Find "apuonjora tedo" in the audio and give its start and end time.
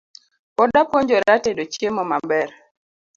0.81-1.63